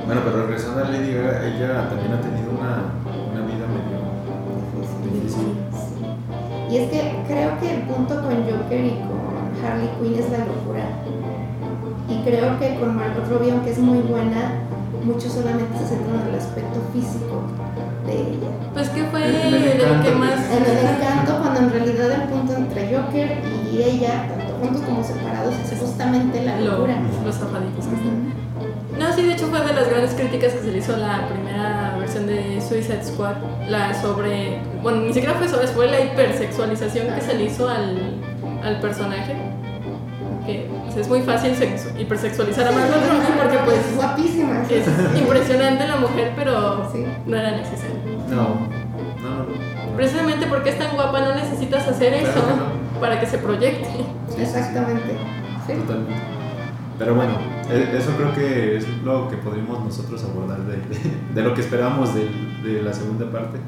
Bueno, 0.06 0.22
pero 0.26 0.48
regresando 0.48 0.84
a 0.84 0.90
Lady 0.90 1.14
Gaga, 1.14 1.46
ella 1.46 1.90
también 1.90 2.14
ha 2.14 2.22
tenido 2.22 2.52
una, 2.52 2.84
Y 6.74 6.78
es 6.78 6.90
que 6.90 7.14
creo 7.28 7.60
que 7.60 7.70
el 7.76 7.82
punto 7.84 8.16
con 8.16 8.34
Joker 8.50 8.84
y 8.84 8.98
con 9.06 9.22
Harley 9.64 9.90
Quinn 10.02 10.16
es 10.18 10.28
la 10.32 10.40
locura. 10.40 10.82
Y 12.10 12.24
creo 12.24 12.58
que 12.58 12.80
con 12.80 12.96
Margot 12.96 13.30
Robbie, 13.30 13.52
aunque 13.52 13.72
es 13.74 13.78
muy 13.78 14.00
buena, 14.00 14.54
muchos 15.06 15.34
solamente 15.34 15.78
se 15.78 15.86
centran 15.86 16.22
en 16.22 16.34
el 16.34 16.36
aspecto 16.40 16.80
físico 16.92 17.44
de 18.08 18.14
ella. 18.14 18.50
Pues 18.74 18.90
que 18.90 19.04
fue 19.04 19.24
El- 19.24 19.54
el 19.54 19.82
encanto 19.82 20.10
que 20.10 20.16
más... 20.16 20.34
En 20.50 20.64
el 20.66 20.78
encanto, 20.98 21.38
cuando 21.44 21.60
en 21.60 21.70
realidad 21.70 22.12
el 22.12 22.22
punto 22.30 22.56
entre 22.56 22.98
Joker 22.98 23.38
y 23.72 23.78
ella, 23.84 24.30
tanto 24.36 24.54
juntos 24.60 24.82
como 24.82 25.04
separados, 25.04 25.54
es 25.72 25.80
justamente 25.80 26.44
la 26.44 26.60
lo- 26.60 26.72
locura. 26.72 26.96
los 27.24 27.36
que 27.36 27.44
están. 27.44 28.43
No, 29.24 29.28
sí, 29.28 29.28
de 29.28 29.34
hecho 29.34 29.48
fue 29.48 29.60
de 29.62 29.74
las 29.74 29.90
grandes 29.90 30.14
críticas 30.16 30.54
que 30.54 30.60
se 30.60 30.72
le 30.72 30.78
hizo 30.80 30.94
a 30.96 30.98
la 30.98 31.28
primera 31.30 31.96
versión 31.98 32.28
de 32.28 32.60
Suicide 32.62 33.04
Squad, 33.04 33.36
la 33.70 33.94
sobre, 33.94 34.60
bueno, 34.82 35.02
ni 35.02 35.14
siquiera 35.14 35.36
fue 35.36 35.48
sobre, 35.48 35.68
fue 35.68 35.88
la 35.90 36.02
hipersexualización 36.02 37.08
que 37.16 37.22
se 37.22 37.34
le 37.36 37.46
hizo 37.46 37.70
al, 37.70 38.20
al 38.64 38.80
personaje, 38.82 39.36
que 40.46 40.70
o 40.88 40.92
sea, 40.92 41.02
es 41.02 41.08
muy 41.08 41.22
fácil 41.22 41.54
sexu- 41.54 41.98
hipersexualizar 42.00 42.68
a 42.68 42.72
Margot 42.72 42.96
Robbie 42.96 43.42
porque 43.42 43.56
Es 43.56 43.62
pues 43.64 43.96
guapísima. 43.96 44.66
sí, 44.68 44.74
es 44.76 44.86
sí, 44.86 44.92
sí. 45.14 45.20
impresionante 45.20 45.88
la 45.88 45.96
mujer, 45.98 46.34
pero 46.36 46.90
Sí. 46.92 47.06
no 47.26 47.38
era 47.38 47.52
necesario. 47.52 47.96
No, 48.30 48.36
no, 48.36 49.44
no. 49.46 49.96
Precisamente 49.96 50.48
porque 50.48 50.72
es 50.72 50.78
tan 50.80 50.94
guapa 50.96 51.22
no 51.22 51.36
necesitas 51.36 51.88
hacer 51.88 52.14
eso 52.14 52.32
Claro 52.34 52.48
que 52.94 53.00
para 53.00 53.20
que 53.20 53.26
se 53.28 53.38
proyecte. 53.38 53.88
Exactamente. 54.38 55.16
Sí. 55.66 55.74
Totalmente. 55.74 56.43
Pero 57.04 57.16
bueno, 57.16 57.34
e- 57.70 57.98
eso 57.98 58.12
creo 58.18 58.34
que 58.34 58.78
es 58.78 58.88
lo 59.04 59.28
que 59.30 59.38
podríamos 59.38 59.84
nosotros 59.84 60.24
abordar 60.24 60.60
de, 60.64 60.78
de- 60.78 61.12
de 61.36 61.42
lo 61.42 61.54
que 61.54 61.62
esperamos 61.62 62.14
de, 62.16 62.30
de 62.64 62.82
la 62.82 62.94
segunda 62.94 63.30
parte. 63.32 63.60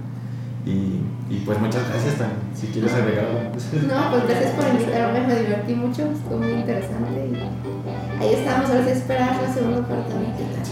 Y, 0.65 1.01
y 1.29 1.43
pues 1.45 1.59
muchas 1.59 1.87
gracias, 1.89 2.15
Tan. 2.15 2.29
Si 2.55 2.67
quieres 2.67 2.91
agregar 2.93 3.25
algo. 3.25 3.39
No, 3.87 4.11
pues 4.11 4.27
gracias 4.27 4.51
por 4.53 4.67
invitarme, 4.67 5.27
me 5.27 5.35
divertí 5.41 5.75
mucho, 5.75 6.01
estuvo 6.11 6.39
muy 6.39 6.53
interesante 6.53 7.29
y 7.31 8.23
ahí 8.23 8.33
estamos, 8.33 8.69
ahora 8.71 8.83
sí 8.85 8.89
esperar 8.91 9.35
la 9.43 9.53
segunda 9.53 9.81
parte. 9.87 10.11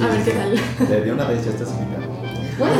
A 0.01 0.07
ver 0.07 0.23
qué 0.23 0.31
tal. 0.31 0.87
De, 0.89 1.01
de 1.01 1.11
una 1.11 1.25
vez 1.25 1.45
ya 1.45 1.51
estás 1.51 1.69
invitado. 1.77 2.11
Bueno, 2.57 2.75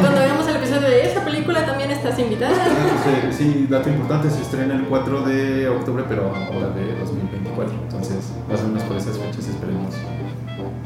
Cuando 0.00 0.20
hagamos 0.20 0.46
el 0.48 0.56
episodio 0.56 0.88
de 0.88 1.10
esa 1.10 1.24
película 1.24 1.66
también 1.66 1.90
estás 1.90 2.18
invitada. 2.18 2.54
Ah, 2.54 3.32
sí, 3.32 3.66
dato 3.68 3.88
importante, 3.88 4.30
se 4.30 4.42
estrena 4.42 4.74
el 4.74 4.84
4 4.84 5.22
de 5.22 5.68
octubre, 5.68 6.04
pero 6.08 6.26
ahora 6.34 6.68
de 6.70 6.94
2024. 7.00 7.74
Entonces, 7.82 8.32
más 8.48 8.60
o 8.62 8.68
menos 8.68 8.82
por 8.84 8.96
esas 8.96 9.18
fechas 9.18 9.48
esperemos. 9.48 9.94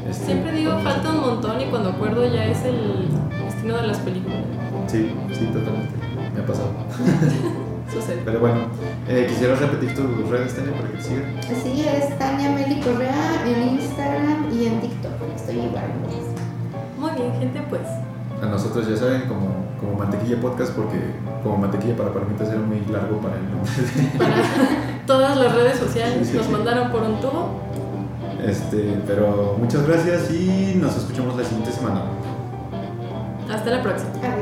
este, 0.09 0.25
Siempre 0.25 0.51
digo, 0.53 0.79
falta 0.79 1.09
un 1.09 1.19
montón 1.21 1.61
y 1.61 1.65
cuando 1.65 1.89
acuerdo 1.89 2.25
ya 2.25 2.45
es 2.45 2.63
el 2.65 3.07
destino 3.45 3.77
de 3.77 3.87
las 3.87 3.97
películas. 3.99 4.39
Sí, 4.87 5.11
sí, 5.31 5.45
totalmente. 5.45 5.93
Me 6.33 6.41
ha 6.41 6.45
pasado. 6.45 6.69
Sucede. 7.93 8.21
Pero 8.23 8.39
bueno, 8.39 8.61
eh, 9.07 9.25
quisieras 9.29 9.59
repetir 9.59 9.95
tus 9.95 10.29
redes, 10.29 10.55
Tania, 10.55 10.73
para 10.73 10.87
que 10.89 10.97
te 10.97 11.03
sigan. 11.03 11.37
Así 11.39 11.85
es, 11.87 12.17
Tania 12.19 12.49
Meli 12.51 12.79
Correa 12.81 13.43
en 13.45 13.69
Instagram 13.79 14.45
y 14.51 14.65
en 14.67 14.81
TikTok. 14.81 15.11
Estoy 15.35 15.55
igual. 15.55 15.85
Muy 16.99 17.11
bien, 17.11 17.31
gente, 17.39 17.61
pues. 17.69 17.81
A 18.41 18.45
nosotros 18.45 18.87
ya 18.87 18.95
saben, 18.95 19.27
como, 19.27 19.49
como 19.79 19.93
Mantequilla 19.97 20.39
Podcast, 20.39 20.71
porque 20.73 20.97
como 21.43 21.57
Mantequilla 21.57 21.95
para 21.97 22.13
Palomitas 22.13 22.47
era 22.49 22.59
muy 22.59 22.79
largo 22.91 23.17
para 23.19 23.35
el 23.35 23.43
nombre. 23.51 23.71
Para 24.17 24.35
todas 25.05 25.37
las 25.37 25.55
redes 25.55 25.79
sociales 25.79 26.19
Sí, 26.27 26.31
sí, 26.31 26.37
nos 26.37 26.45
sí. 26.45 26.51
mandaron 26.51 26.91
por 26.91 27.01
un 27.03 27.19
tubo. 27.19 27.49
Este, 28.45 29.01
pero 29.05 29.55
muchas 29.59 29.85
gracias 29.87 30.31
y 30.31 30.75
nos 30.79 30.95
escuchamos 30.95 31.35
la 31.35 31.43
siguiente 31.43 31.71
semana. 31.71 32.03
Hasta 33.51 33.71
la 33.71 33.81
próxima. 33.81 34.11
Adiós. 34.23 34.38